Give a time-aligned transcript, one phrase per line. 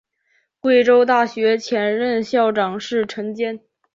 [0.59, 3.59] 贵州大学前任校长是陈坚。